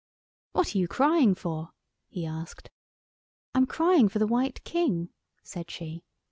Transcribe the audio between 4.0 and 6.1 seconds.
for the White King," said she.